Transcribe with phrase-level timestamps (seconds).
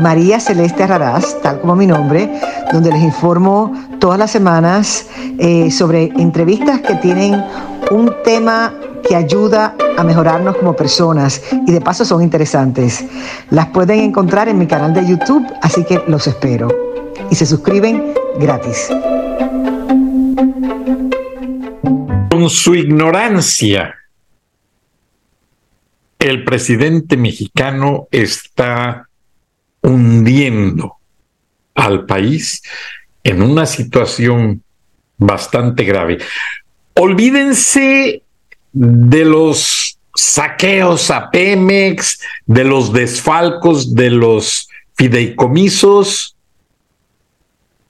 [0.00, 2.30] María Celeste Raraz, tal como mi nombre,
[2.72, 5.06] donde les informo todas las semanas
[5.38, 7.42] eh, sobre entrevistas que tienen
[7.90, 8.74] un tema
[9.06, 13.04] que ayuda a mejorarnos como personas y de paso son interesantes.
[13.50, 16.68] Las pueden encontrar en mi canal de YouTube, así que los espero.
[17.30, 18.88] Y se suscriben gratis.
[22.30, 23.94] Con su ignorancia,
[26.18, 29.08] el presidente mexicano está
[29.82, 30.96] hundiendo
[31.74, 32.62] al país
[33.24, 34.62] en una situación
[35.16, 36.18] bastante grave.
[36.94, 38.22] Olvídense
[38.72, 46.36] de los saqueos a Pemex, de los desfalcos de los fideicomisos.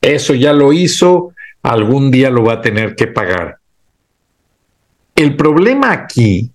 [0.00, 3.58] Eso ya lo hizo, algún día lo va a tener que pagar.
[5.14, 6.50] El problema aquí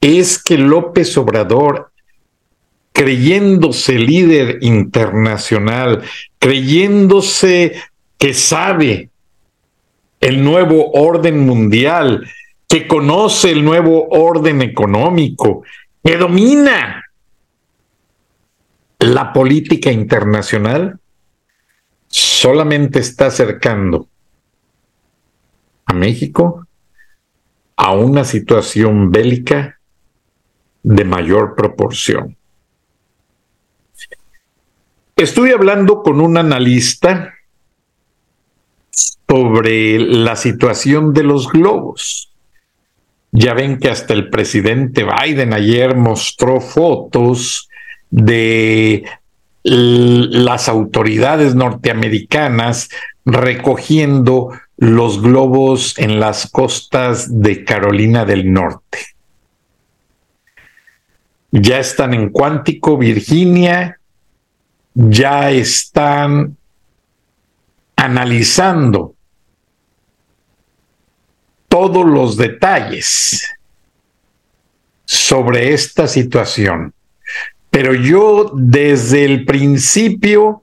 [0.00, 1.90] es que López Obrador
[2.96, 6.02] creyéndose líder internacional,
[6.38, 7.74] creyéndose
[8.16, 9.10] que sabe
[10.18, 12.26] el nuevo orden mundial,
[12.66, 15.62] que conoce el nuevo orden económico,
[16.02, 17.04] que domina
[19.00, 20.98] la política internacional,
[22.06, 24.08] solamente está acercando
[25.84, 26.66] a México
[27.76, 29.78] a una situación bélica
[30.82, 32.35] de mayor proporción.
[35.16, 37.32] Estuve hablando con un analista
[39.26, 42.34] sobre la situación de los globos.
[43.32, 47.70] Ya ven que hasta el presidente Biden ayer mostró fotos
[48.10, 49.04] de
[49.62, 52.90] las autoridades norteamericanas
[53.24, 58.98] recogiendo los globos en las costas de Carolina del Norte.
[61.52, 63.98] Ya están en Cuántico, Virginia,
[64.96, 66.56] ya están
[67.94, 69.14] analizando
[71.68, 73.46] todos los detalles
[75.04, 76.94] sobre esta situación.
[77.70, 80.62] Pero yo desde el principio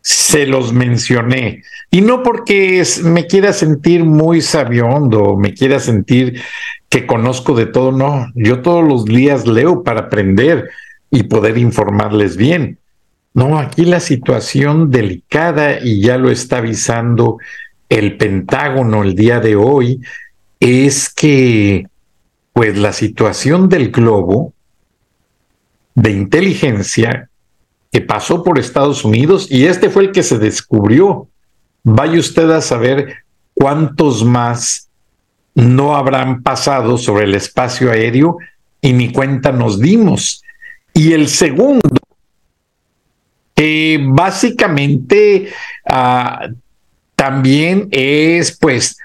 [0.00, 1.64] se los mencioné.
[1.90, 6.40] Y no porque me quiera sentir muy sabiondo, me quiera sentir
[6.88, 8.30] que conozco de todo, no.
[8.36, 10.70] Yo todos los días leo para aprender
[11.10, 12.78] y poder informarles bien.
[13.32, 17.38] No, aquí la situación delicada, y ya lo está avisando
[17.88, 20.00] el Pentágono el día de hoy,
[20.58, 21.86] es que,
[22.52, 24.52] pues la situación del globo
[25.94, 27.28] de inteligencia
[27.92, 31.28] que pasó por Estados Unidos, y este fue el que se descubrió,
[31.82, 33.14] vaya usted a saber
[33.54, 34.88] cuántos más
[35.54, 38.38] no habrán pasado sobre el espacio aéreo
[38.80, 40.42] y ni cuenta nos dimos.
[40.94, 41.99] Y el segundo
[43.62, 45.48] eh, básicamente
[45.84, 46.48] ah,
[47.14, 48.96] también es pues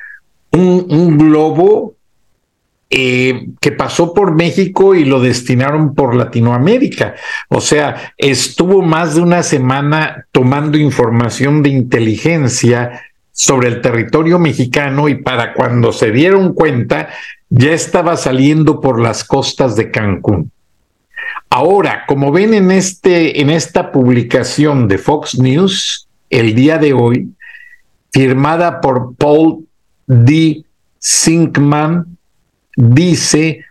[0.54, 1.96] un, globo
[2.90, 7.16] eh, que pasó por México y lo destinaron por Latinoamérica.
[7.50, 15.10] O sea, estuvo más de una semana tomando información de inteligencia sobre el territorio mexicano
[15.10, 17.10] y para cuando se dieron cuenta
[17.50, 20.50] ya estaba saliendo por las costas de Cancún.
[21.58, 27.30] Ahora, como ven en, este, en esta publicación de Fox News el día de hoy,
[28.12, 29.66] firmada por Paul
[30.06, 30.66] D.
[31.00, 32.18] Sinkman,
[32.76, 33.64] dice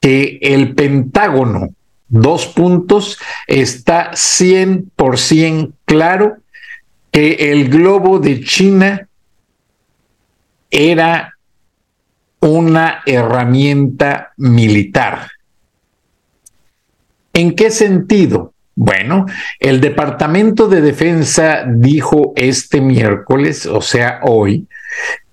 [0.00, 1.68] que el Pentágono,
[2.08, 3.16] dos puntos,
[3.46, 6.38] está 100% claro
[7.12, 9.06] que el globo de China
[10.68, 11.36] era
[12.40, 15.28] una herramienta militar.
[17.32, 18.52] ¿En qué sentido?
[18.74, 19.26] Bueno,
[19.58, 24.66] el Departamento de Defensa dijo este miércoles, o sea, hoy,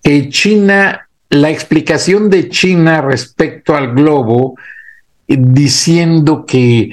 [0.04, 4.56] que China, la explicación de China respecto al globo,
[5.28, 6.92] diciendo que,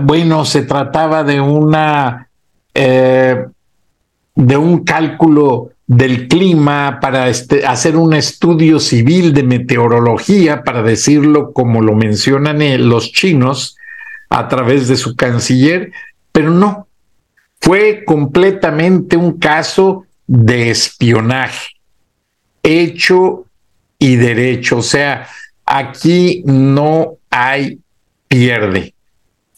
[0.00, 2.28] bueno, se trataba de una,
[2.74, 3.44] eh,
[4.34, 11.52] de un cálculo del clima para este, hacer un estudio civil de meteorología, para decirlo
[11.52, 13.76] como lo mencionan eh, los chinos,
[14.32, 15.92] a través de su canciller,
[16.32, 16.88] pero no.
[17.60, 21.68] Fue completamente un caso de espionaje,
[22.62, 23.44] hecho
[23.98, 24.78] y derecho.
[24.78, 25.28] O sea,
[25.66, 27.78] aquí no hay
[28.26, 28.94] pierde.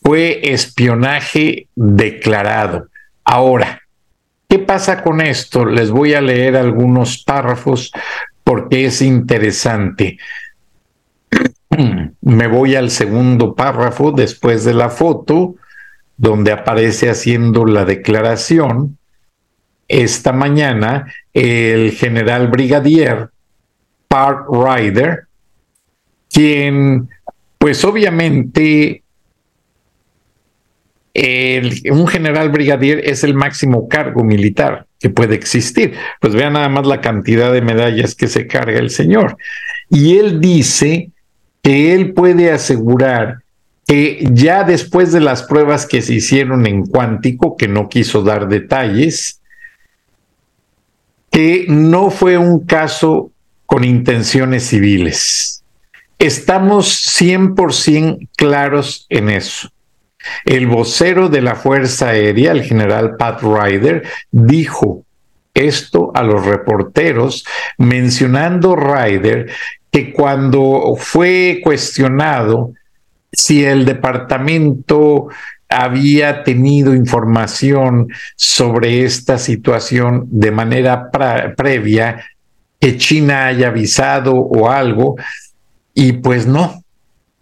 [0.02, 2.88] Fue espionaje declarado.
[3.24, 3.80] Ahora,
[4.48, 5.64] ¿qué pasa con esto?
[5.64, 7.92] Les voy a leer algunos párrafos
[8.42, 10.18] porque es interesante.
[12.20, 15.56] Me voy al segundo párrafo después de la foto,
[16.16, 18.98] donde aparece haciendo la declaración.
[19.88, 23.30] Esta mañana, el general brigadier
[24.08, 25.24] Park Ryder,
[26.30, 27.08] quien,
[27.58, 29.02] pues obviamente,
[31.90, 35.94] un general brigadier es el máximo cargo militar que puede existir.
[36.20, 39.36] Pues vean nada más la cantidad de medallas que se carga el señor.
[39.88, 41.12] Y él dice
[41.64, 43.38] que él puede asegurar
[43.86, 48.48] que ya después de las pruebas que se hicieron en cuántico, que no quiso dar
[48.48, 49.40] detalles,
[51.30, 53.32] que no fue un caso
[53.64, 55.64] con intenciones civiles.
[56.18, 59.70] Estamos 100% claros en eso.
[60.44, 65.04] El vocero de la Fuerza Aérea, el general Pat Ryder, dijo
[65.54, 67.44] esto a los reporteros,
[67.78, 69.50] mencionando Ryder
[69.94, 72.72] que cuando fue cuestionado
[73.30, 75.28] si el departamento
[75.68, 81.10] había tenido información sobre esta situación de manera
[81.56, 82.24] previa,
[82.80, 85.14] que China haya avisado o algo,
[85.94, 86.82] y pues no.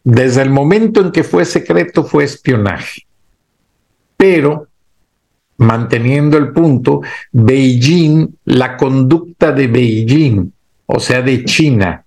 [0.05, 3.07] Desde el momento en que fue secreto fue espionaje.
[4.19, 4.69] Pero,
[5.57, 7.01] manteniendo el punto,
[7.31, 10.53] Beijing, la conducta de Beijing,
[10.85, 12.02] o sea, de China,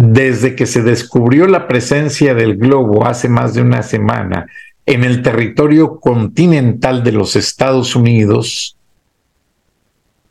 [0.00, 4.46] desde que se descubrió la presencia del globo hace más de una semana
[4.86, 8.76] en el territorio continental de los Estados Unidos,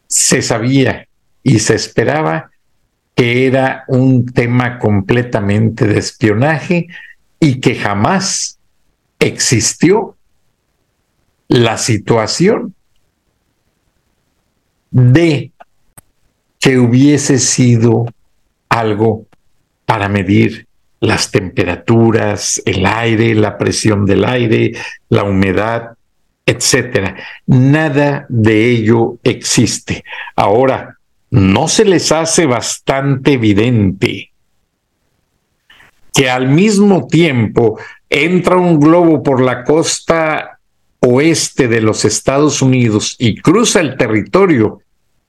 [0.08, 1.10] se sabía
[1.44, 2.50] y se esperaba
[3.14, 6.88] que era un tema completamente de espionaje
[7.38, 8.60] y que jamás
[9.20, 10.16] existió
[11.50, 12.74] la situación
[14.92, 15.52] de
[16.58, 18.06] que hubiese sido
[18.70, 19.28] algo
[19.88, 20.68] para medir
[21.00, 24.74] las temperaturas, el aire, la presión del aire,
[25.08, 25.94] la humedad,
[26.46, 27.16] etcétera.
[27.46, 30.04] Nada de ello existe.
[30.36, 30.98] Ahora,
[31.30, 34.32] ¿no se les hace bastante evidente
[36.14, 37.80] que al mismo tiempo
[38.10, 40.60] entra un globo por la costa
[41.00, 44.82] oeste de los Estados Unidos y cruza el territorio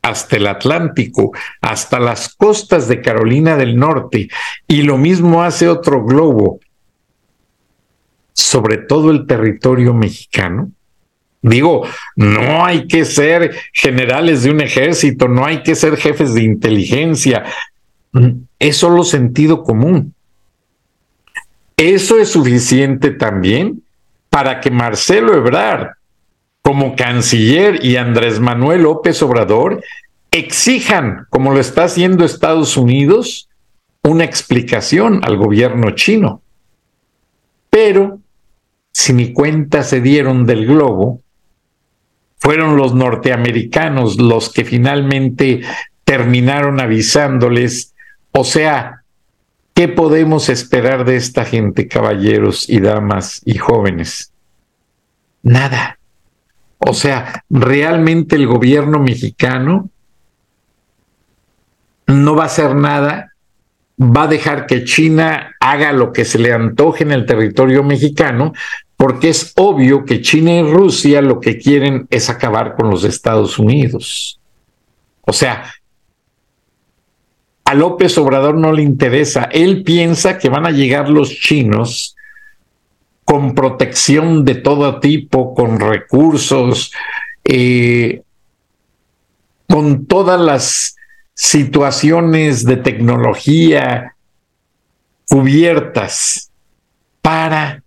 [0.03, 4.29] hasta el Atlántico, hasta las costas de Carolina del Norte,
[4.67, 6.61] y lo mismo hace otro globo
[8.33, 10.71] sobre todo el territorio mexicano.
[11.43, 11.85] Digo,
[12.15, 17.45] no hay que ser generales de un ejército, no hay que ser jefes de inteligencia,
[18.59, 20.15] es solo sentido común.
[21.77, 23.83] Eso es suficiente también
[24.31, 25.98] para que Marcelo Ebrard
[26.69, 29.83] como canciller y Andrés Manuel López Obrador
[30.31, 33.49] exijan, como lo está haciendo Estados Unidos,
[34.03, 36.43] una explicación al gobierno chino.
[37.71, 38.19] Pero,
[38.93, 41.23] si ni cuenta se dieron del globo,
[42.37, 45.63] fueron los norteamericanos los que finalmente
[46.05, 47.95] terminaron avisándoles,
[48.33, 49.05] o sea,
[49.73, 54.35] ¿qué podemos esperar de esta gente, caballeros y damas y jóvenes?
[55.43, 55.98] Nada.
[56.79, 59.91] O sea, realmente el gobierno mexicano
[62.07, 63.33] no va a hacer nada,
[64.01, 68.53] va a dejar que China haga lo que se le antoje en el territorio mexicano,
[68.97, 73.59] porque es obvio que China y Rusia lo que quieren es acabar con los Estados
[73.59, 74.41] Unidos.
[75.23, 75.71] O sea,
[77.65, 82.17] a López Obrador no le interesa, él piensa que van a llegar los chinos
[83.29, 86.91] con protección de todo tipo, con recursos,
[87.45, 88.23] eh,
[89.69, 90.97] con todas las
[91.35, 94.15] situaciones de tecnología
[95.29, 96.51] cubiertas
[97.21, 97.83] para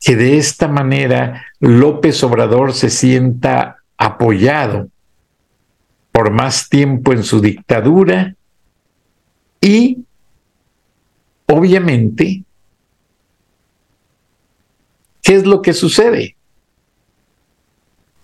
[0.00, 4.88] que de esta manera López Obrador se sienta apoyado
[6.12, 8.34] por más tiempo en su dictadura
[9.60, 9.98] y
[11.46, 12.45] obviamente
[15.26, 16.36] ¿Qué es lo que sucede?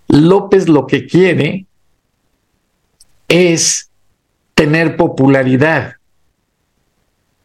[0.06, 1.66] López lo que quiere
[3.26, 3.90] es
[4.54, 5.94] tener popularidad,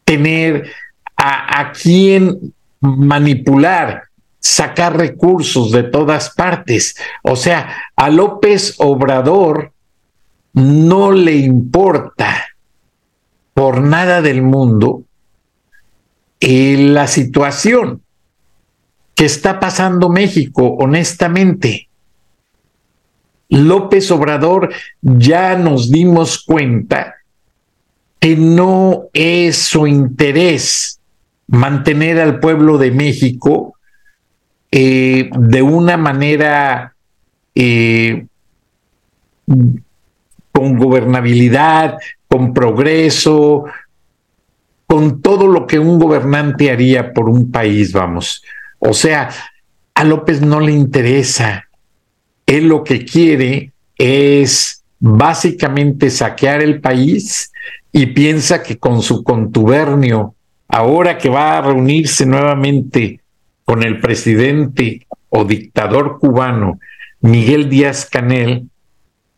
[0.06, 0.70] tener
[1.16, 4.04] a, a quien manipular
[4.40, 6.96] sacar recursos de todas partes.
[7.24, 9.74] O sea, a López Obrador
[10.54, 12.46] no le importa
[13.56, 15.02] por nada del mundo
[16.42, 18.04] eh, la situación
[19.18, 21.90] que está pasando México, honestamente.
[23.50, 24.72] López Obrador
[25.02, 27.16] ya nos dimos cuenta
[28.20, 31.00] que no es su interés
[31.48, 33.74] mantener al pueblo de México
[34.70, 36.94] eh, de una manera
[37.56, 38.28] eh,
[40.52, 41.98] con gobernabilidad,
[42.28, 43.66] con progreso,
[44.86, 48.44] con todo lo que un gobernante haría por un país, vamos.
[48.80, 49.30] O sea,
[49.94, 51.66] a López no le interesa.
[52.46, 57.52] Él lo que quiere es básicamente saquear el país
[57.92, 60.36] y piensa que con su contubernio,
[60.68, 63.22] ahora que va a reunirse nuevamente
[63.66, 66.80] con el presidente o dictador cubano
[67.22, 68.70] Miguel Díaz Canel,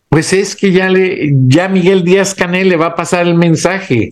[0.09, 4.11] pues es que ya le, ya Miguel Díaz Canel le va a pasar el mensaje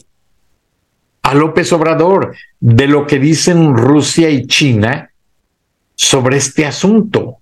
[1.24, 5.07] a López Obrador de lo que dicen Rusia y China
[5.98, 7.38] sobre este asunto.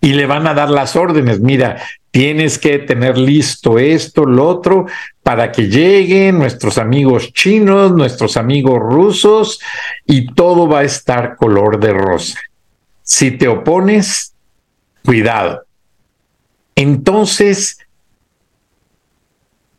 [0.00, 4.86] Y le van a dar las órdenes, mira, tienes que tener listo esto, lo otro,
[5.22, 9.60] para que lleguen nuestros amigos chinos, nuestros amigos rusos,
[10.06, 12.40] y todo va a estar color de rosa.
[13.02, 14.34] Si te opones,
[15.04, 15.64] cuidado.
[16.74, 17.78] Entonces,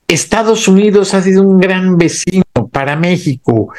[0.07, 3.73] Estados Unidos ha sido un gran vecino para México.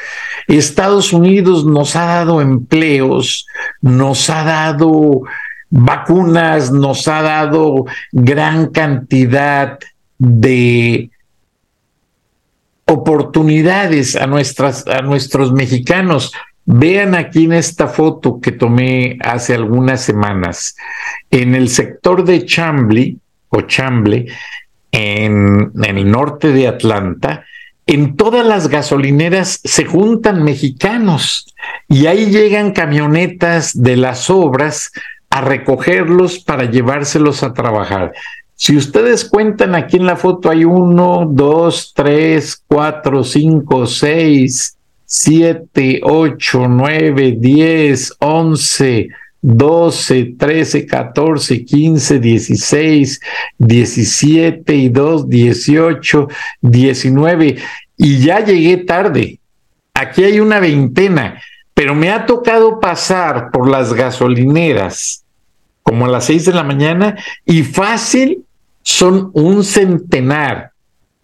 [0.47, 3.47] Estados Unidos nos ha dado empleos,
[3.81, 5.21] nos ha dado
[5.69, 9.79] vacunas, nos ha dado gran cantidad
[10.17, 11.09] de
[12.85, 16.31] oportunidades a, a nuestros mexicanos.
[16.65, 20.75] Vean aquí en esta foto que tomé hace algunas semanas.
[21.29, 24.27] En el sector de Chambly o Chamble,
[24.95, 27.43] en, el norte de Atlanta,
[27.85, 31.53] en todas las gasolineras se juntan mexicanos
[31.87, 34.91] y ahí llegan camionetas de las obras
[35.29, 38.13] a recogerlos para llevárselos a trabajar.
[38.55, 45.99] Si ustedes cuentan aquí en la foto hay uno, dos, tres, cuatro, cinco, seis, siete,
[46.03, 49.09] ocho, nueve, diez, once,
[49.47, 53.19] doce, trece, catorce, quince, dieciséis,
[53.59, 56.27] diecisiete y dos, dieciocho,
[56.61, 57.57] diecinueve.
[57.95, 59.39] Y ya llegué tarde.
[59.93, 61.41] Aquí hay una veintena,
[61.75, 65.23] pero me ha tocado pasar por las gasolineras
[65.83, 68.43] como a las seis de la mañana, y fácil
[68.81, 70.71] son un centenar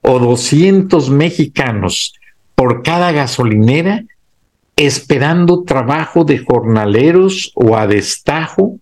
[0.01, 2.13] o doscientos mexicanos
[2.54, 4.04] por cada gasolinera
[4.86, 8.80] esperando trabajo de jornaleros o a destajo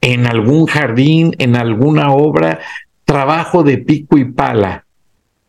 [0.00, 2.60] en algún jardín, en alguna obra,
[3.04, 4.84] trabajo de pico y pala,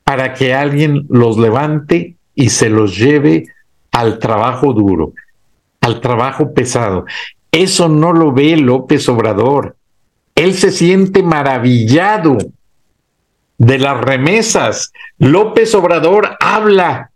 [0.03, 3.45] para que alguien los levante y se los lleve
[3.91, 5.13] al trabajo duro,
[5.79, 7.05] al trabajo pesado.
[7.51, 9.75] Eso no lo ve López Obrador.
[10.33, 12.39] Él se siente maravillado
[13.59, 14.91] de las remesas.
[15.19, 17.11] López Obrador habla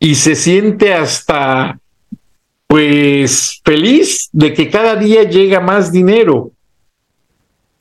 [0.00, 1.78] y se siente hasta
[2.66, 6.52] pues feliz de que cada día llega más dinero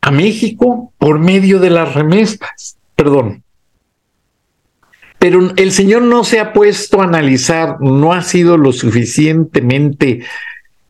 [0.01, 2.77] a México por medio de las remesas.
[2.95, 3.43] Perdón.
[5.17, 10.21] Pero el señor no se ha puesto a analizar, no ha sido lo suficientemente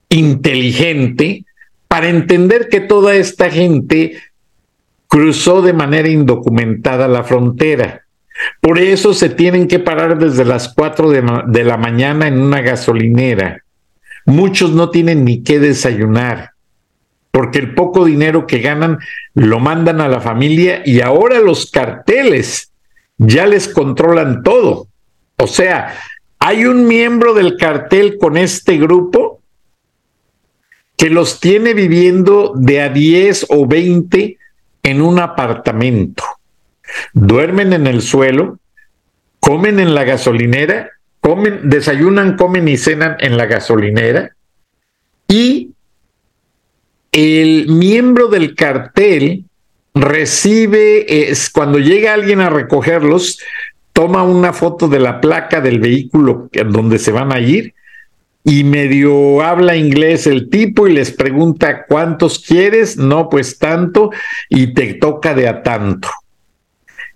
[0.09, 1.45] inteligente
[1.87, 4.17] para entender que toda esta gente
[5.07, 8.01] cruzó de manera indocumentada la frontera.
[8.59, 13.62] Por eso se tienen que parar desde las 4 de, la mañana en una gasolinera.
[14.25, 16.51] Muchos no tienen ni qué desayunar,
[17.31, 18.99] porque el poco dinero que ganan
[19.33, 22.71] lo mandan a la familia y ahora los carteles
[23.17, 24.87] ya les controlan todo.
[25.37, 25.95] O sea,
[26.39, 29.41] hay un miembro del cartel con este grupo
[30.97, 34.37] que los tiene viviendo de a 10 o 20
[34.83, 36.23] en un apartamento.
[37.13, 38.59] Duermen en el suelo,
[39.39, 40.91] comen en la gasolinera,
[41.23, 44.35] comen, desayunan, comen y cenan en la gasolinera
[45.29, 45.71] y
[47.13, 49.45] el miembro del cartel
[49.93, 53.39] recibe, es, cuando llega alguien a recogerlos,
[53.93, 57.73] toma una foto de la placa del vehículo donde se van a ir
[58.43, 64.09] y medio habla inglés el tipo y les pregunta cuántos quieres, no pues tanto,
[64.49, 66.09] y te toca de a tanto.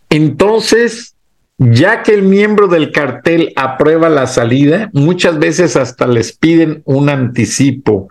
[0.09, 1.16] Entonces,
[1.57, 7.09] ya que el miembro del cartel aprueba la salida, muchas veces hasta les piden un
[7.09, 8.09] anticipo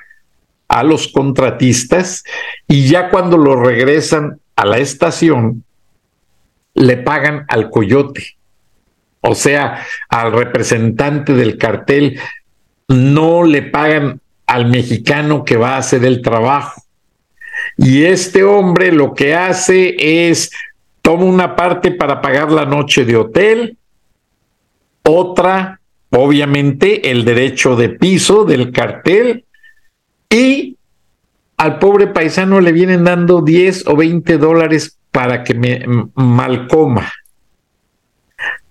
[0.69, 2.25] a los contratistas
[2.67, 5.65] y ya cuando lo regresan a la estación,
[6.75, 8.37] le pagan al coyote,
[9.21, 12.21] o sea, al representante del cartel,
[12.89, 16.83] no le pagan al mexicano que va a hacer el trabajo.
[17.77, 19.97] Y este hombre lo que hace
[20.29, 20.51] es
[21.07, 23.79] toma una parte para pagar la noche de hotel,
[25.05, 29.45] otra, obviamente, el derecho de piso del cartel
[30.29, 30.77] y
[31.59, 35.85] al pobre paisano le vienen dando 10 o 20 dólares para que me
[36.17, 37.13] mal coma.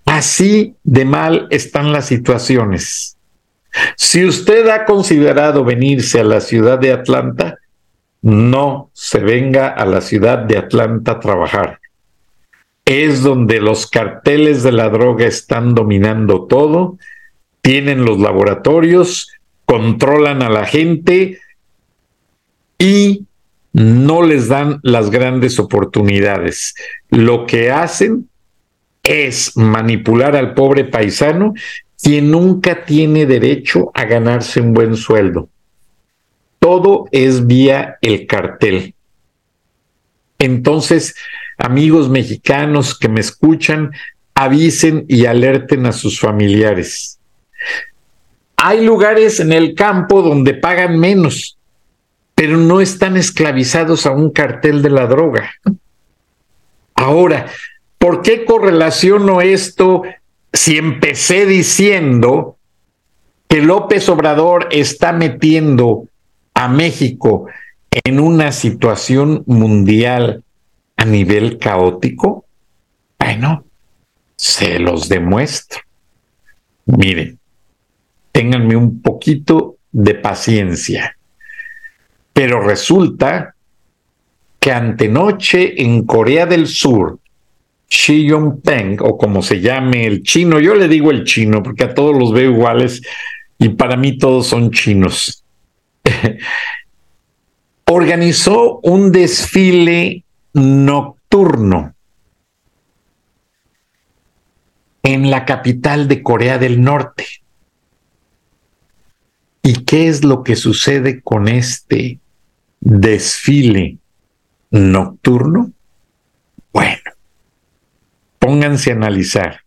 [0.04, 3.16] Así de mal están las situaciones.
[3.96, 7.56] Si usted ha considerado venirse a la ciudad de Atlanta,
[8.20, 11.80] no se venga a la ciudad de Atlanta a trabajar.
[12.86, 16.96] Es donde los carteles de la droga están dominando todo,
[17.60, 19.28] tienen los laboratorios,
[19.66, 21.38] controlan a la gente
[22.78, 23.26] y
[23.72, 26.74] no les dan las grandes oportunidades.
[27.10, 28.30] Lo que hacen
[29.02, 31.52] es manipular al pobre paisano
[32.02, 35.48] quien nunca tiene derecho a ganarse un buen sueldo.
[36.58, 38.94] Todo es vía el cartel.
[40.38, 41.14] Entonces,
[41.56, 43.92] amigos mexicanos que me escuchan,
[44.34, 47.18] avisen y alerten a sus familiares.
[48.56, 51.58] Hay lugares en el campo donde pagan menos,
[52.34, 55.50] pero no están esclavizados a un cartel de la droga.
[56.94, 57.46] Ahora,
[57.98, 60.02] ¿por qué correlaciono esto
[60.52, 62.56] si empecé diciendo
[63.48, 66.08] que López Obrador está metiendo
[66.54, 67.46] a México
[68.04, 70.42] en una situación mundial
[70.96, 72.44] a nivel caótico?
[73.18, 73.64] Bueno,
[74.36, 75.80] se los demuestro.
[76.86, 77.38] Miren,
[78.32, 81.16] ténganme un poquito de paciencia.
[82.32, 83.54] Pero resulta
[84.60, 87.18] que antenoche en Corea del Sur,
[87.88, 91.94] Xi Jinping, o como se llame el chino, yo le digo el chino porque a
[91.94, 93.00] todos los veo iguales
[93.58, 95.44] y para mí todos son chinos.
[97.86, 100.24] organizó un desfile
[100.56, 101.94] nocturno
[105.02, 107.26] en la capital de Corea del Norte.
[109.62, 112.20] ¿Y qué es lo que sucede con este
[112.80, 113.98] desfile
[114.70, 115.72] nocturno?
[116.72, 117.02] Bueno,
[118.38, 119.60] pónganse a analizar.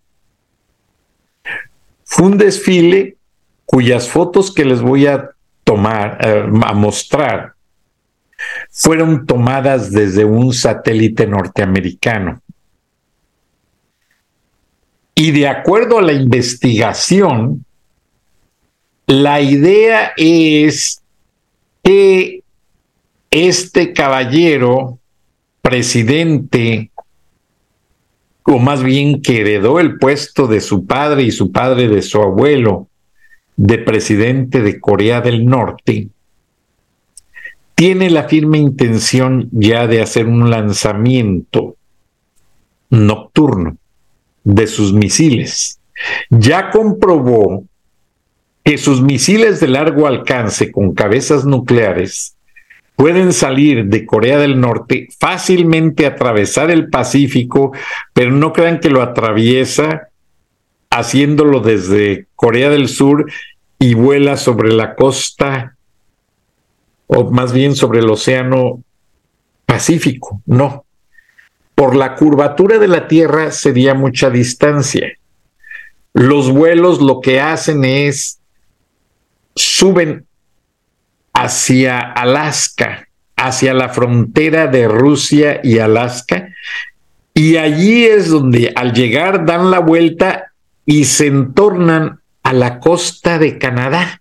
[2.04, 3.17] Fue un desfile
[3.65, 5.30] cuyas fotos que les voy a
[5.63, 7.54] tomar, eh, a mostrar,
[8.71, 12.41] fueron tomadas desde un satélite norteamericano.
[15.15, 17.65] Y de acuerdo a la investigación,
[19.05, 21.01] la idea es
[21.84, 22.43] que
[23.32, 24.99] este caballero,
[25.62, 26.91] presidente,
[28.43, 32.21] o más bien que heredó el puesto de su padre y su padre de su
[32.21, 32.88] abuelo,
[33.58, 36.08] de presidente de Corea del Norte,
[37.79, 41.77] tiene la firme intención ya de hacer un lanzamiento
[42.89, 43.77] nocturno
[44.43, 45.79] de sus misiles.
[46.29, 47.63] Ya comprobó
[48.65, 52.35] que sus misiles de largo alcance con cabezas nucleares
[52.97, 57.71] pueden salir de Corea del Norte fácilmente atravesar el Pacífico,
[58.11, 60.09] pero no crean que lo atraviesa
[60.89, 63.31] haciéndolo desde Corea del Sur
[63.79, 65.77] y vuela sobre la costa,
[67.11, 68.83] o más bien sobre el Océano
[69.65, 70.41] Pacífico.
[70.45, 70.85] No.
[71.73, 75.11] Por la curvatura de la Tierra sería mucha distancia.
[76.13, 78.39] Los vuelos lo que hacen es
[79.55, 80.27] suben
[81.33, 86.49] hacia Alaska, hacia la frontera de Rusia y Alaska,
[87.33, 90.51] y allí es donde al llegar dan la vuelta
[90.85, 94.18] y se entornan a la costa de Canadá.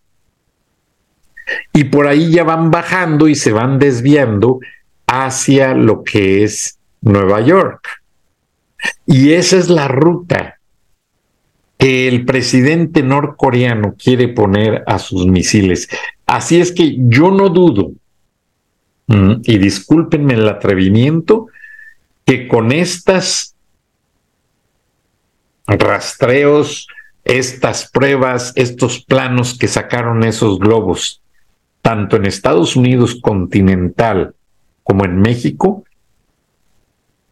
[1.72, 4.60] Y por ahí ya van bajando y se van desviando
[5.06, 7.88] hacia lo que es Nueva York.
[9.06, 10.58] Y esa es la ruta
[11.78, 15.88] que el presidente norcoreano quiere poner a sus misiles.
[16.26, 17.92] Así es que yo no dudo,
[19.06, 21.46] mm, y discúlpenme el atrevimiento,
[22.24, 23.54] que con estas
[25.66, 26.88] rastreos,
[27.24, 31.22] estas pruebas, estos planos que sacaron esos globos,
[31.88, 34.34] tanto en Estados Unidos continental
[34.84, 35.84] como en México,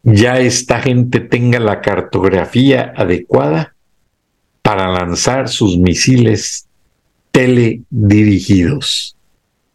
[0.02, 3.74] ya esta gente tenga la cartografía adecuada
[4.62, 6.66] para lanzar sus misiles
[7.32, 9.14] teledirigidos.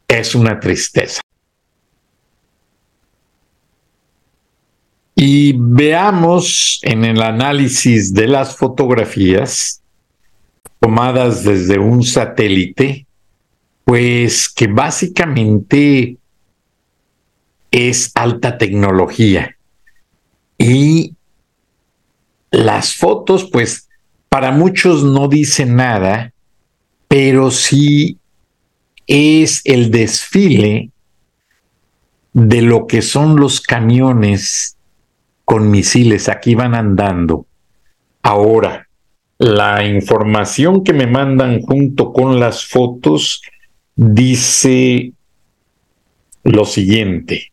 [0.08, 1.22] es una tristeza.
[5.16, 9.84] Y veamos en el análisis de las fotografías
[10.80, 13.06] tomadas desde un satélite,
[13.86, 16.18] pues que básicamente
[17.72, 19.56] es alta tecnología.
[20.58, 21.16] Y
[22.52, 23.88] las fotos, pues
[24.30, 26.34] para muchos no dicen nada,
[27.08, 28.18] pero sí
[29.08, 30.92] es el desfile
[32.34, 34.78] de lo que son los camiones
[35.44, 36.30] con misiles.
[36.30, 37.46] Aquí van andando.
[38.22, 38.88] Ahora,
[39.38, 43.42] la información que me mandan junto con las fotos
[44.02, 45.14] dice
[46.44, 47.52] lo siguiente.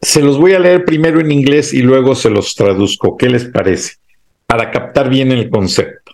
[0.00, 3.18] Se los voy a leer primero en inglés y luego se los traduzco.
[3.18, 3.96] ¿Qué les parece?
[4.46, 6.12] Para captar bien el concepto.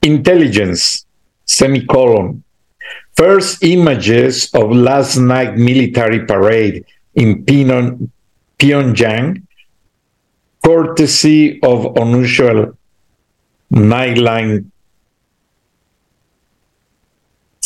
[0.00, 1.04] Intelligence,
[1.44, 2.42] semicolon.
[3.16, 7.44] First images of last night military parade in
[8.58, 9.42] Pyongyang
[10.64, 12.76] courtesy of unusual
[13.72, 14.70] nightline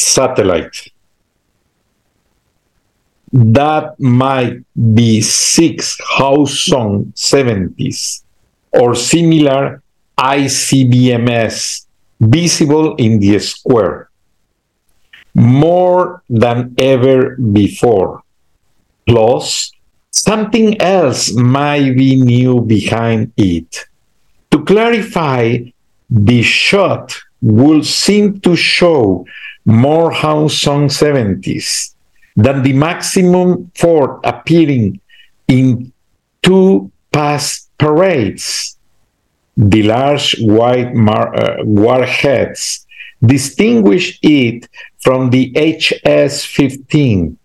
[0.02, 0.92] satellite.
[3.32, 8.22] That might be six Hawsong 70s
[8.72, 9.82] or similar
[10.18, 11.86] ICBMS
[12.20, 14.10] visible in the square
[15.34, 18.22] more than ever before.
[19.06, 19.72] Plus,
[20.14, 23.86] Something else might be new behind it.
[24.50, 25.56] To clarify,
[26.10, 29.24] the shot would seem to show
[29.64, 31.94] more House Song 70s
[32.36, 35.00] than the maximum fort appearing
[35.48, 35.92] in
[36.42, 38.76] two past parades.
[39.56, 42.86] The large white mar- uh, warheads
[43.24, 44.68] distinguish it
[45.00, 47.38] from the HS 15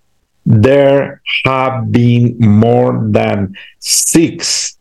[0.47, 4.77] there have been more than six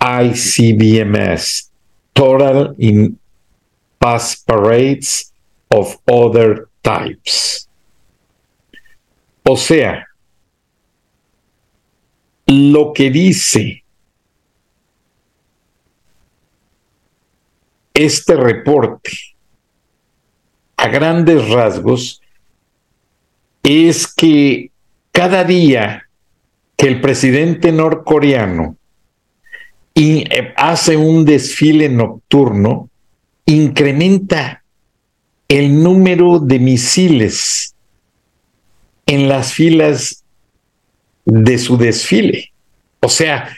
[0.00, 1.68] ICBMS
[2.14, 3.18] total in
[3.98, 5.32] past parades
[5.70, 7.68] of other types.
[9.42, 10.06] O sea,
[12.46, 13.84] lo que dice
[17.94, 19.10] este reporte
[20.76, 22.20] a grandes rasgos
[23.62, 24.70] es que
[25.12, 26.08] cada día
[26.76, 28.76] que el presidente norcoreano
[29.94, 32.88] eh, hace un desfile nocturno,
[33.44, 34.59] incrementa
[35.50, 37.74] el número de misiles
[39.04, 40.22] en las filas
[41.24, 42.52] de su desfile.
[43.00, 43.56] O sea,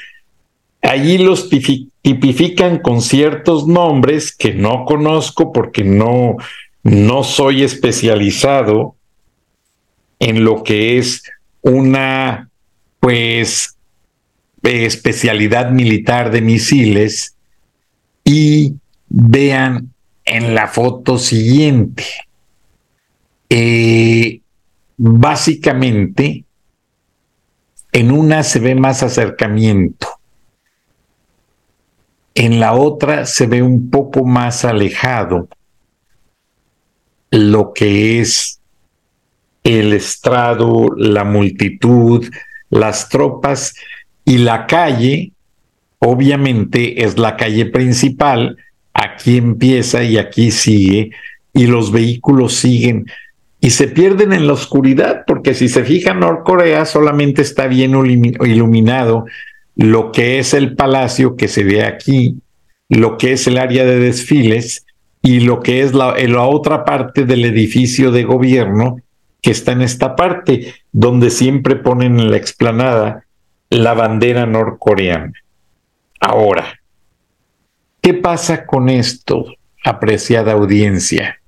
[0.80, 6.38] allí los tipifican con ciertos nombres que no conozco porque no,
[6.82, 8.96] no soy especializado
[10.18, 11.24] en lo que es
[11.60, 12.48] una
[13.00, 13.76] pues
[14.62, 17.36] especialidad militar de misiles
[18.24, 18.76] y
[19.10, 19.91] vean
[20.24, 22.04] en la foto siguiente.
[23.48, 24.40] Eh,
[24.96, 26.44] básicamente,
[27.92, 30.08] en una se ve más acercamiento,
[32.34, 35.48] en la otra se ve un poco más alejado
[37.30, 38.60] lo que es
[39.64, 42.28] el estrado, la multitud,
[42.68, 43.74] las tropas
[44.24, 45.32] y la calle,
[45.98, 48.56] obviamente es la calle principal,
[49.14, 51.10] aquí empieza y aquí sigue,
[51.52, 53.06] y los vehículos siguen
[53.64, 59.24] y se pierden en la oscuridad, porque si se fijan, Norcorea solamente está bien iluminado
[59.76, 62.38] lo que es el palacio que se ve aquí,
[62.88, 64.84] lo que es el área de desfiles
[65.22, 68.96] y lo que es la, la otra parte del edificio de gobierno
[69.40, 73.26] que está en esta parte, donde siempre ponen en la explanada
[73.70, 75.34] la bandera norcoreana.
[76.18, 76.80] Ahora,
[78.02, 79.46] ¿qué pasa con esto,
[79.82, 81.40] apreciada audiencia?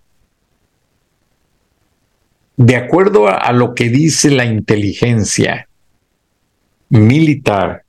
[2.56, 5.68] De acuerdo a, lo que dice la inteligencia
[6.88, 7.82] militar,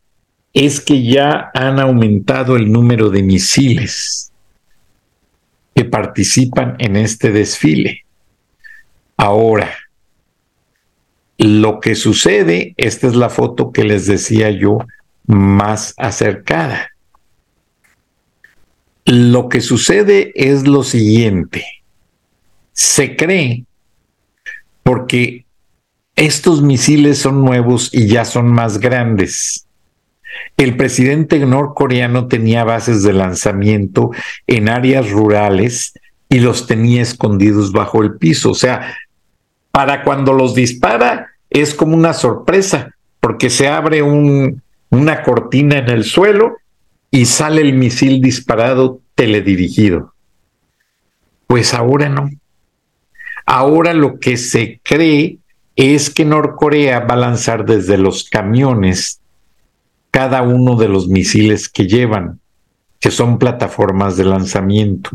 [0.54, 4.32] es que ya han aumentado el número de misiles
[5.75, 8.06] que participan en este desfile.
[9.17, 9.69] Ahora,
[11.38, 14.80] lo que sucede, esta es la foto que les decía yo
[15.28, 16.94] más acercada.
[19.06, 21.63] Lo que sucede es lo siguiente.
[22.74, 23.65] Se cree,
[24.82, 25.46] porque
[26.15, 29.68] estos misiles son nuevos y ya son más grandes.
[30.58, 34.12] El presidente norcoreano tenía bases de lanzamiento
[34.48, 35.94] en áreas rurales
[36.28, 38.52] y los tenía escondidos bajo el piso.
[38.52, 38.96] O sea,
[39.72, 45.89] para cuando los dispara es como una sorpresa, porque se abre un, una cortina en
[45.89, 46.58] el suelo
[47.15, 50.13] y sale el misil disparado teledirigido.
[51.47, 52.30] Pues ahora no.
[53.45, 55.38] Ahora lo que se cree
[55.78, 59.21] es que Norcorea va a lanzar desde los camiones
[60.12, 62.41] cada uno de los misiles que llevan,
[62.99, 65.12] que son plataformas de lanzamiento.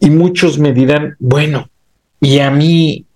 [0.00, 1.70] Y muchos me dirán, bueno,
[2.20, 3.06] ¿y a mí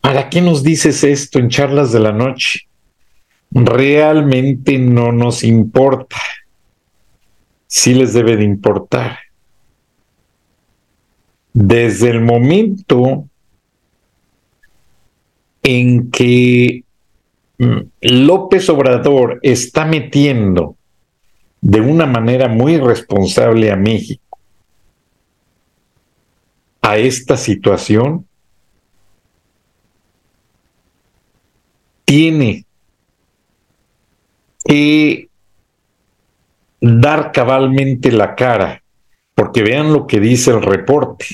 [0.00, 2.66] para qué nos dices esto en charlas de la noche?
[3.54, 6.16] Realmente no nos importa.
[7.66, 9.18] Sí les debe de importar.
[11.52, 13.28] Desde el momento
[15.62, 16.84] en que
[17.58, 20.76] mm, López Obrador está metiendo
[21.60, 24.22] de una manera muy responsable a México
[26.82, 28.26] a esta situación,
[32.04, 32.66] tiene
[34.64, 35.28] que
[36.80, 38.82] dar cabalmente la cara,
[39.34, 41.26] porque vean lo que dice el reporte.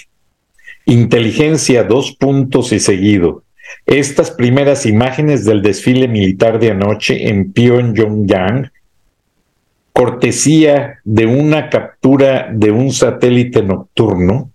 [0.84, 3.42] Inteligencia, dos puntos y seguido.
[3.86, 8.70] Estas primeras imágenes del desfile militar de anoche en Pyongyang,
[9.92, 14.50] cortesía de una captura de un satélite nocturno,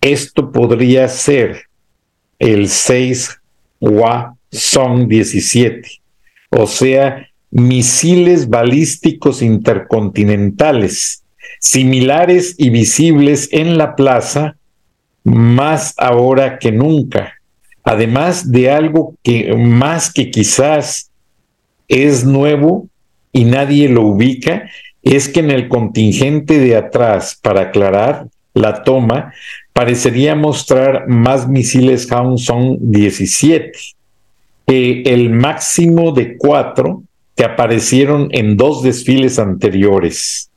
[0.00, 1.68] esto podría ser
[2.38, 3.40] el 6
[3.80, 6.00] wa son 17,
[6.50, 11.24] o sea, misiles balísticos intercontinentales,
[11.60, 14.56] similares y visibles en la plaza
[15.24, 17.34] más ahora que nunca.
[17.84, 21.10] Además de algo que más que quizás
[21.88, 22.88] es nuevo
[23.32, 24.68] y nadie lo ubica,
[25.02, 29.32] es que en el contingente de atrás, para aclarar la toma,
[29.72, 33.72] parecería mostrar más misiles Hwasong 17,
[34.68, 37.02] el máximo de cuatro
[37.34, 40.50] que aparecieron en dos desfiles anteriores.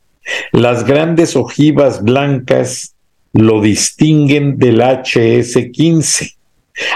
[0.52, 2.96] Las grandes ojivas blancas
[3.34, 6.36] lo distinguen del HS-15.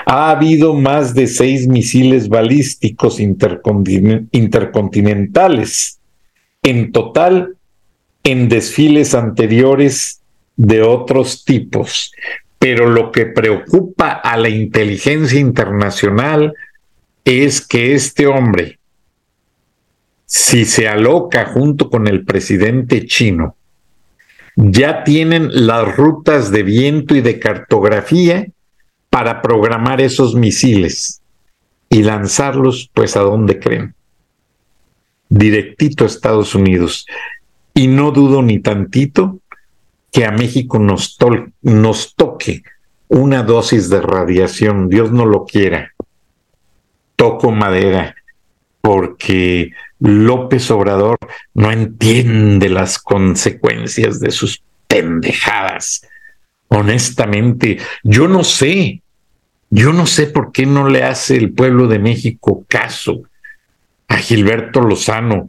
[0.06, 5.99] Ha habido más de seis misiles balísticos intercontinentales.
[6.63, 7.56] En total,
[8.23, 10.21] en desfiles anteriores
[10.58, 12.12] de otros tipos.
[12.58, 16.56] Pero lo que preocupa a la inteligencia internacional
[17.25, 18.79] es que este hombre,
[20.25, 23.55] si se aloca junto con el presidente chino,
[24.55, 28.47] ya tienen las rutas de viento y de cartografía
[29.09, 31.21] para programar esos misiles
[31.89, 33.95] y lanzarlos, pues, ¿a dónde creen?
[35.27, 37.05] Directito a Estados Unidos.
[37.73, 39.39] Y no dudo ni tantito
[40.11, 41.17] que a México nos,
[41.61, 42.63] nos toque
[43.07, 45.94] una dosis de radiación, Dios no lo quiera.
[47.15, 48.15] Toco madera,
[48.82, 51.17] porque López Obrador
[51.54, 56.08] no entiende las consecuencias de sus pendejadas.
[56.67, 59.01] Honestamente, yo no sé,
[59.69, 63.23] yo no sé por qué no le hace el pueblo de México caso
[64.08, 65.47] a Gilberto Lozano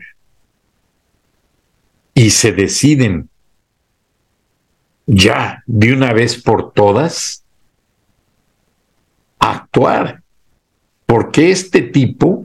[2.14, 3.28] y se deciden
[5.06, 7.44] ya de una vez por todas
[9.38, 10.22] a actuar.
[11.06, 12.42] Porque este tipo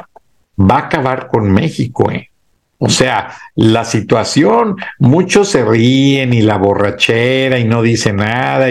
[0.58, 2.12] va a acabar con México.
[2.12, 2.30] ¿eh?
[2.78, 8.68] O sea, la situación, muchos se ríen y la borrachera y no dicen nada.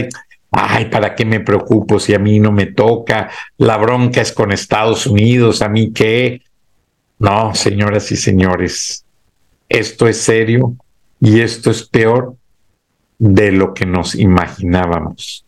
[0.51, 3.31] Ay, ¿para qué me preocupo si a mí no me toca?
[3.57, 6.43] La bronca es con Estados Unidos, ¿a mí qué?
[7.21, 9.05] No, señoras y señores,
[9.69, 10.75] esto es serio
[11.21, 12.35] y esto es peor
[13.19, 15.45] de lo que nos imaginábamos.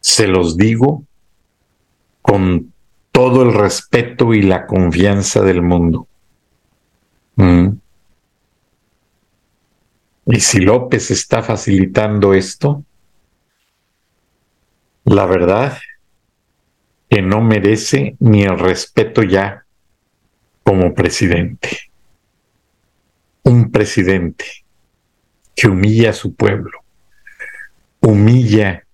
[0.00, 1.04] Se los digo
[2.20, 2.72] con
[3.16, 6.06] todo el respeto y la confianza del mundo.
[7.36, 7.68] Mm.
[10.26, 12.84] Y si López está facilitando esto,
[15.04, 15.78] la verdad
[17.08, 19.64] que no merece ni el respeto ya
[20.62, 21.70] como presidente.
[23.44, 24.44] Un presidente
[25.54, 26.84] que humilla a su pueblo,
[28.00, 28.85] humilla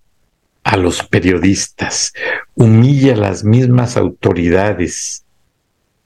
[0.63, 2.13] a los periodistas,
[2.55, 5.25] humilla a las mismas autoridades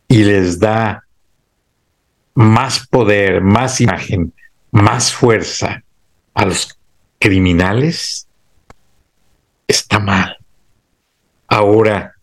[0.07, 1.03] y les da
[2.33, 4.33] más poder, más imagen,
[4.71, 5.83] más fuerza
[6.33, 6.77] a los
[7.19, 8.27] criminales,
[9.67, 10.37] está mal.
[11.47, 12.15] Ahora,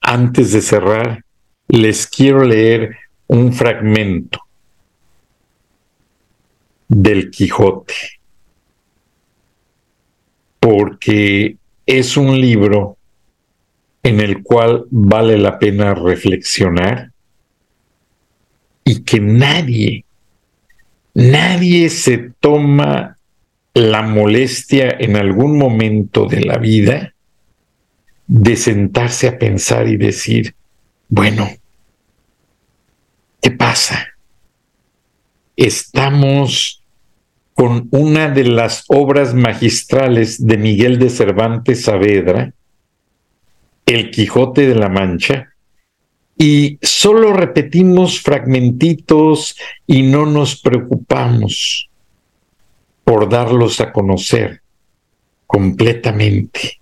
[0.00, 1.24] antes de cerrar,
[1.68, 2.96] les quiero leer
[3.26, 4.40] un fragmento
[6.88, 7.94] del Quijote,
[10.60, 12.96] porque es un libro
[14.02, 17.12] en el cual vale la pena reflexionar
[18.84, 20.04] y que nadie,
[21.14, 23.18] nadie se toma
[23.74, 27.14] la molestia en algún momento de la vida
[28.26, 30.54] de sentarse a pensar y decir,
[31.08, 31.48] bueno,
[33.40, 34.06] ¿qué pasa?
[35.56, 36.75] Estamos
[37.56, 42.52] con una de las obras magistrales de Miguel de Cervantes Saavedra,
[43.86, 45.54] El Quijote de la Mancha,
[46.36, 51.88] y solo repetimos fragmentitos y no nos preocupamos
[53.04, 54.60] por darlos a conocer
[55.46, 56.78] completamente.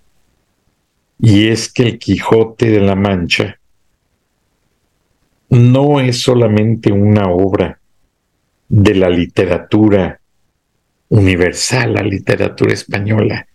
[1.21, 3.57] Y es que el Quijote de la Mancha
[5.47, 7.79] no es solamente una obra
[8.67, 10.19] de la literatura
[11.09, 13.47] universal, la literatura española.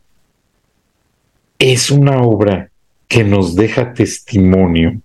[1.59, 2.71] Es una obra
[3.09, 5.01] que nos deja testimonio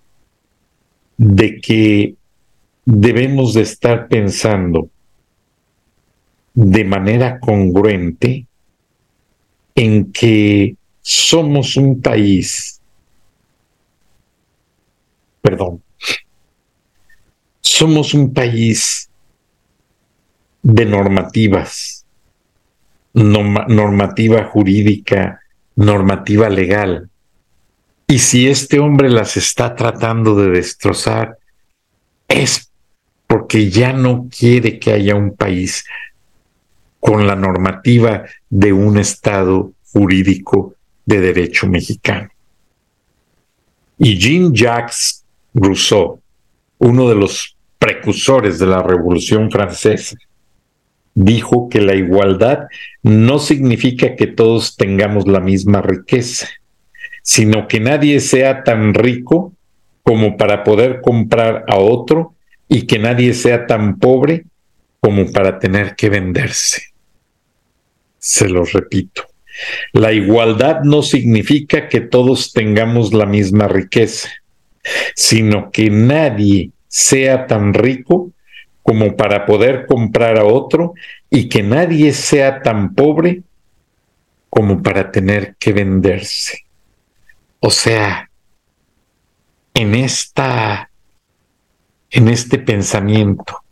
[1.17, 2.15] de que
[2.86, 4.89] debemos de estar pensando
[6.53, 8.45] de manera congruente
[9.73, 12.79] en que somos un país,
[15.41, 15.84] perdón,
[17.60, 19.10] somos un país
[20.63, 22.05] de normativas,
[23.15, 25.39] normativa jurídica,
[25.75, 27.10] normativa legal.
[28.08, 31.38] Y si este hombre las está tratando de destrozar,
[32.28, 32.71] es
[33.25, 35.86] porque ya no quiere que haya un país
[36.99, 40.75] con la normativa de un Estado jurídico
[41.06, 42.30] de derecho mexicano.
[43.97, 45.23] Y Jean-Jacques
[45.54, 46.19] Rousseau,
[46.80, 50.17] uno de los precursores de la Revolución Francesa,
[51.15, 52.67] dijo que la igualdad
[53.01, 56.49] no significa que todos tengamos la misma riqueza,
[57.23, 59.54] sino que nadie sea tan rico
[60.04, 62.36] como para poder comprar a otro
[62.67, 64.45] y que nadie sea tan pobre
[64.99, 66.84] como para tener que venderse.
[68.19, 69.23] Se lo repito.
[69.93, 74.30] La igualdad no significa que todos tengamos la misma riqueza,
[75.15, 78.32] sino que nadie sea tan rico
[78.86, 80.93] como para poder comprar a otro
[81.32, 83.41] y que nadie sea tan pobre
[84.48, 86.67] como para tener que venderse.
[87.62, 88.30] O sea,
[89.74, 90.91] en esta
[92.12, 93.63] en este pensamiento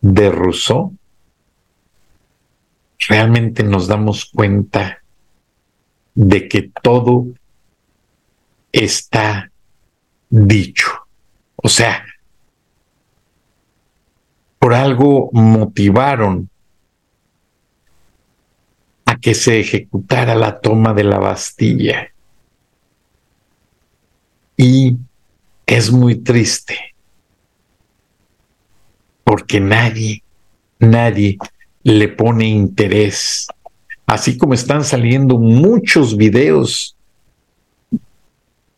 [0.00, 0.96] de Rousseau
[3.10, 5.02] realmente nos damos cuenta
[6.14, 7.26] de que todo
[8.72, 9.50] está
[10.30, 10.90] dicho.
[11.56, 12.06] O sea,
[14.58, 16.48] por algo motivaron
[19.04, 22.12] a que se ejecutara la toma de la Bastilla.
[24.56, 24.96] Y
[25.66, 26.94] es muy triste,
[29.22, 30.22] porque nadie,
[30.78, 31.38] nadie
[31.82, 33.46] le pone interés.
[34.06, 36.96] Así como están saliendo muchos videos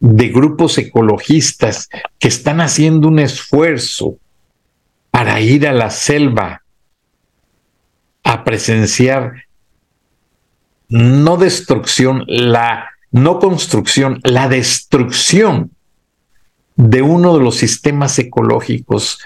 [0.01, 1.88] de grupos ecologistas
[2.19, 4.17] que están haciendo un esfuerzo
[5.19, 6.63] para ir a la selva
[8.23, 9.47] a presenciar
[10.89, 15.73] no destrucción, la no construcción, la destrucción
[16.77, 19.19] de uno de los sistemas ecológicos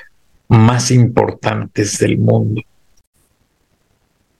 [0.48, 2.62] más importantes del mundo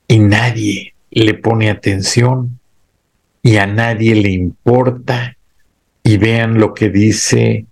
[0.07, 2.59] y nadie le pone atención
[3.43, 5.37] y a nadie le importa.
[6.01, 7.67] Y vean lo que dice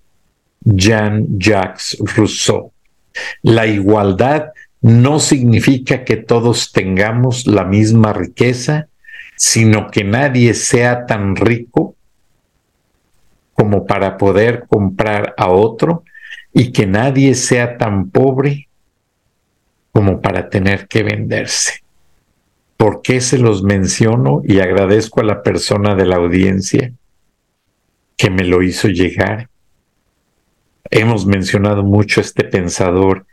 [0.64, 2.71] Jean-Jacques Rousseau.
[3.42, 8.88] La igualdad no significa que todos tengamos la misma riqueza,
[9.36, 11.96] sino que nadie sea tan rico
[13.54, 16.04] como para poder comprar a otro
[16.54, 18.68] y que nadie sea tan pobre
[19.92, 21.84] como para tener que venderse.
[22.78, 26.92] ¿Por qué se los menciono y agradezco a la persona de la audiencia
[28.18, 29.51] que me lo hizo llegar?
[30.92, 33.26] Hemos mencionado mucho este pensador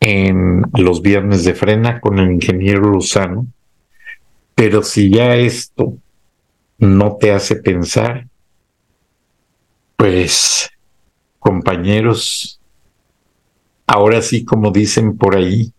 [0.00, 3.46] en los viernes de frena con el ingeniero Luzano,
[4.56, 5.96] pero si ya esto
[6.78, 8.26] no te hace pensar,
[9.96, 10.70] pues
[11.38, 12.60] compañeros,
[13.86, 15.72] ahora sí como dicen por ahí,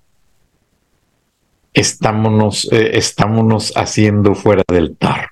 [1.73, 5.29] estámonos, eh, estámonos haciendo fuera del tarro.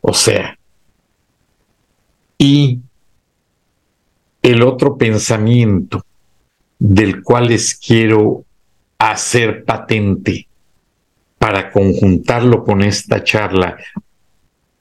[0.00, 0.58] O sea,
[2.36, 2.80] y
[4.42, 6.04] el otro pensamiento
[6.78, 8.44] del cual les quiero
[8.98, 10.48] hacer patente
[11.38, 13.76] para conjuntarlo con esta charla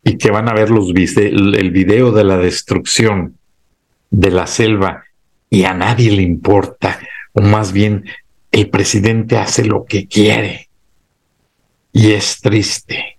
[0.03, 3.37] y que van a ver los el video de la destrucción
[4.09, 5.03] de la selva
[5.49, 6.99] y a nadie le importa,
[7.33, 8.05] o más bien
[8.51, 10.69] el presidente hace lo que quiere.
[11.93, 13.17] Y es triste,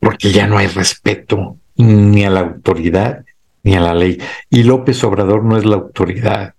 [0.00, 3.24] porque ya no hay respeto ni a la autoridad
[3.64, 4.18] ni a la ley.
[4.48, 6.54] Y López Obrador no es la autoridad,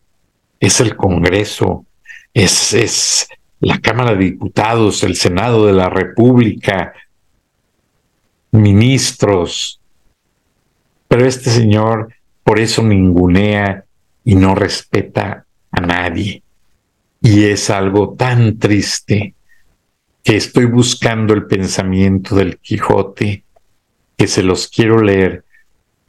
[0.59, 1.85] es el Congreso,
[2.33, 3.29] es, es
[3.61, 6.93] la Cámara de Diputados, el Senado de la República,
[8.51, 9.79] ministros.
[11.07, 12.09] Pero este señor
[12.43, 13.85] por eso ningunea
[14.23, 16.43] y no respeta a nadie.
[17.21, 19.33] Y es algo tan triste
[20.23, 23.43] que estoy buscando el pensamiento del Quijote,
[24.17, 25.44] que se los quiero leer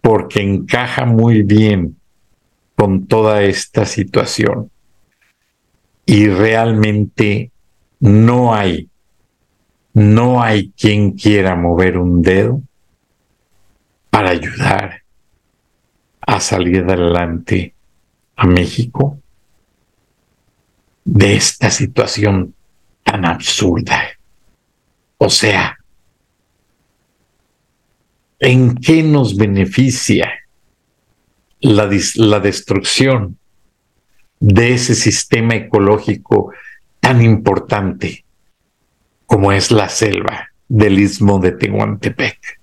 [0.01, 1.97] porque encaja muy bien
[2.77, 4.71] con toda esta situación.
[6.05, 7.51] Y realmente
[7.99, 8.89] no hay,
[9.93, 12.63] no hay quien quiera mover un dedo
[14.11, 15.03] para ayudar
[16.21, 17.75] a salir adelante
[18.37, 19.19] a México
[21.05, 22.55] de esta situación
[23.03, 24.03] tan absurda.
[25.19, 25.76] O sea,
[28.39, 30.33] ¿en qué nos beneficia
[31.61, 33.39] la, la, destrucción
[34.41, 36.53] de ese sistema ecológico
[37.01, 38.25] tan importante
[39.27, 42.59] como es la selva del istmo de Tehuantepec?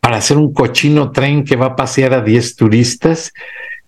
[0.00, 3.32] para hacer un cochino tren que va a pasear a 10 turistas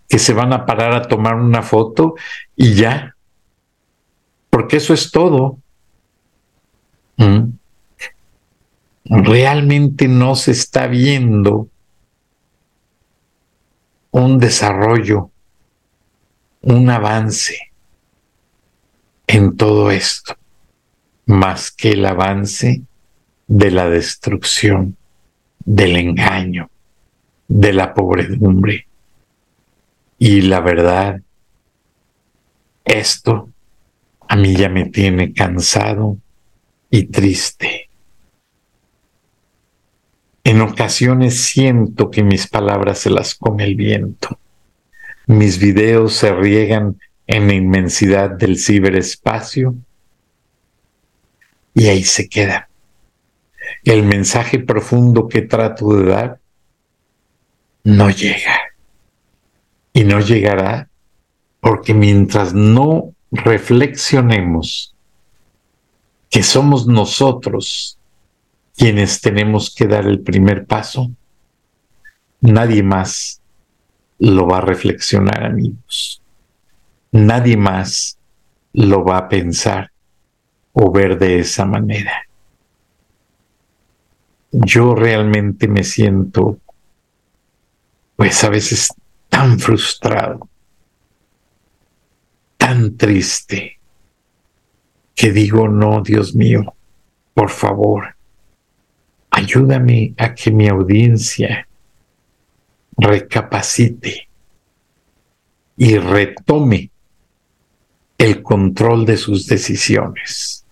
[0.09, 2.15] que se van a parar a tomar una foto
[2.55, 3.17] y ya.
[4.51, 5.59] Porque eso es todo.
[7.17, 7.55] ¿Mm?
[9.05, 11.69] Realmente no se está viendo
[14.13, 15.31] un desarrollo,
[16.61, 17.73] un avance
[19.27, 20.37] en todo esto,
[21.27, 22.83] más que el avance
[23.47, 24.97] de la destrucción
[25.65, 26.71] del engaño,
[27.49, 28.87] de la pobredumbre.
[30.19, 31.21] Y la verdad,
[32.85, 33.49] esto
[34.29, 36.19] a mí ya me tiene cansado
[36.91, 37.89] y triste.
[40.45, 44.39] En ocasiones siento que mis palabras se las come el viento.
[45.27, 49.75] Mis videos se riegan en la inmensidad del ciberespacio
[51.75, 52.65] y ahí se quedan
[53.85, 56.41] el mensaje profundo que trato de dar
[57.85, 58.61] no llega.
[59.93, 60.89] Y no llegará
[61.61, 64.95] porque mientras no reflexionemos
[66.31, 67.99] que somos nosotros
[68.77, 71.11] quienes tenemos que dar el primer paso,
[72.41, 73.41] nadie más
[74.19, 76.23] lo va a reflexionar, amigos.
[77.11, 78.19] Nadie más
[78.73, 79.91] lo va a pensar
[80.73, 82.27] o ver de esa manera
[84.53, 86.59] yo realmente me siento,
[88.17, 88.89] pues a veces
[89.29, 90.49] tan frustrado,
[92.59, 93.79] tan triste,
[95.15, 96.75] que digo, no, Dios mío,
[97.33, 98.12] por favor,
[99.33, 101.67] ayúdame a que mi audiencia
[102.97, 104.29] recapacite
[105.77, 106.91] y retome
[108.19, 110.65] el control de sus decisiones.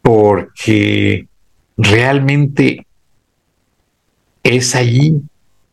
[0.00, 1.28] Porque
[1.76, 2.86] realmente
[4.42, 5.20] es allí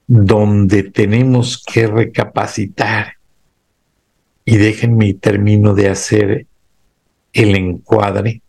[0.05, 3.14] donde tenemos que recapacitar.
[4.45, 6.47] Y déjenme termino de hacer
[7.32, 8.41] el encuadre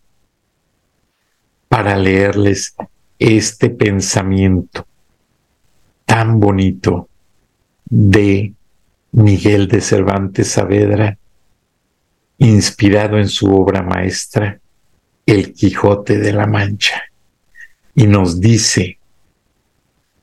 [1.69, 2.75] para leerles
[3.19, 4.87] este pensamiento
[6.05, 7.09] tan bonito
[7.85, 8.53] de
[9.13, 11.17] Miguel de Cervantes Saavedra,
[12.39, 14.59] inspirado en su obra maestra,
[15.25, 17.03] El Quijote de la Mancha
[17.95, 18.99] y nos dice,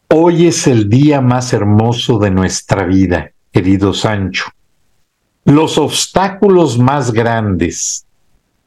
[0.10, 4.46] hoy es el día más hermoso de nuestra vida, querido Sancho.
[5.46, 8.06] Los obstáculos más grandes,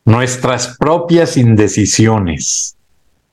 [0.04, 2.76] nuestras propias indecisiones,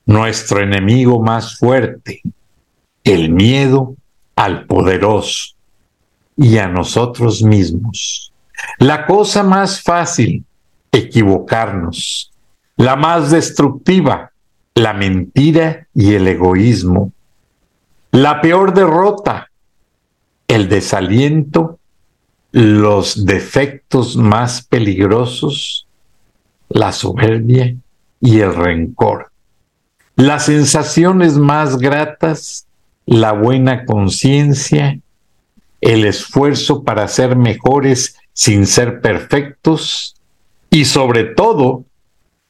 [0.06, 2.22] nuestro enemigo más fuerte,
[3.04, 3.94] el miedo
[4.36, 5.54] al poderoso
[6.36, 8.32] y a nosotros mismos.
[8.78, 10.44] La cosa más fácil,
[10.90, 12.30] equivocarnos.
[12.76, 14.32] La más destructiva,
[14.74, 17.12] la mentira y el egoísmo.
[18.10, 19.50] La peor derrota,
[20.48, 21.78] el desaliento,
[22.52, 25.86] los defectos más peligrosos,
[26.68, 27.74] la soberbia
[28.20, 29.31] y el rencor.
[30.22, 32.68] Las sensaciones más gratas,
[33.06, 35.00] la buena conciencia,
[35.80, 40.14] el esfuerzo para ser mejores sin ser perfectos
[40.70, 41.86] y sobre todo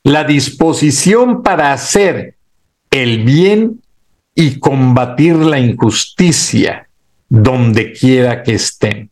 [0.04, 2.34] la disposición para hacer
[2.90, 3.80] el bien
[4.34, 6.90] y combatir la injusticia
[7.30, 9.08] donde quiera que estén.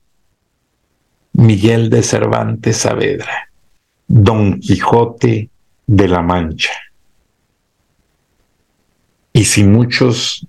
[1.32, 3.48] Miguel de Cervantes Saavedra,
[4.06, 5.48] Don Quijote
[5.86, 6.89] de la Mancha.
[9.32, 10.46] Y si muchos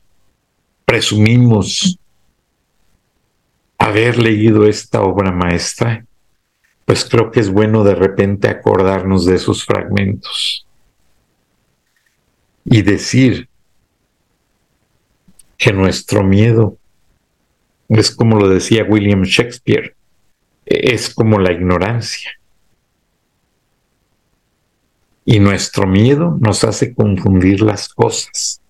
[0.86, 1.98] presumimos
[3.78, 6.06] haber leído esta obra maestra,
[6.86, 10.66] pues creo que es bueno de repente acordarnos de esos fragmentos
[12.66, 13.50] y decir
[15.58, 16.78] que nuestro miedo
[17.88, 19.96] es como lo decía William Shakespeare,
[20.66, 22.32] es como la ignorancia.
[25.26, 28.62] Y nuestro miedo nos hace confundir las cosas,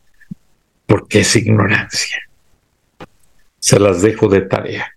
[0.92, 2.18] porque es ignorancia.
[3.60, 4.88] Se las dejo de tarea.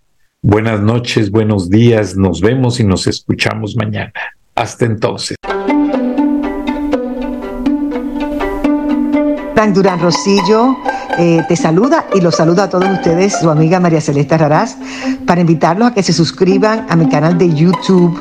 [0.42, 4.12] Buenas noches, buenos días, nos vemos y nos escuchamos mañana.
[4.56, 5.36] Hasta entonces.
[9.54, 10.76] Frank Durán Rosillo
[11.16, 14.76] eh, te saluda y los saluda a todos ustedes, su amiga María Celeste Raraz,
[15.28, 18.20] para invitarlos a que se suscriban a mi canal de YouTube.